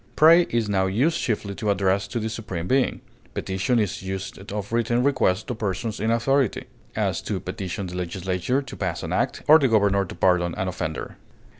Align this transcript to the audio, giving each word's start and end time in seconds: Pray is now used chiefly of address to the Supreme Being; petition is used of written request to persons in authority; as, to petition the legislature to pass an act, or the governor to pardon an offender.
Pray 0.15 0.47
is 0.49 0.67
now 0.67 0.87
used 0.87 1.19
chiefly 1.19 1.51
of 1.61 1.67
address 1.67 2.07
to 2.07 2.19
the 2.19 2.27
Supreme 2.27 2.67
Being; 2.67 3.01
petition 3.35 3.77
is 3.77 4.01
used 4.01 4.51
of 4.51 4.73
written 4.73 5.03
request 5.03 5.45
to 5.45 5.53
persons 5.53 5.99
in 5.99 6.09
authority; 6.09 6.65
as, 6.95 7.21
to 7.21 7.39
petition 7.39 7.85
the 7.85 7.95
legislature 7.97 8.63
to 8.63 8.75
pass 8.75 9.03
an 9.03 9.13
act, 9.13 9.43
or 9.47 9.59
the 9.59 9.67
governor 9.67 10.03
to 10.05 10.15
pardon 10.15 10.55
an 10.55 10.67
offender. 10.67 11.17